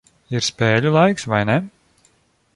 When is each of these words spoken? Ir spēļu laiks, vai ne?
Ir 0.37 0.45
spēļu 0.47 0.95
laiks, 0.95 1.29
vai 1.35 1.43
ne? 1.51 1.59